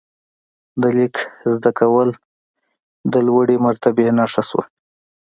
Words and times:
د 0.81 0.83
لیک 0.97 1.15
زده 1.53 1.71
کول 1.79 2.09
د 3.11 3.13
لوړې 3.27 3.57
مرتبې 3.65 4.07
نښه 4.17 4.43
شوه. 4.49 4.63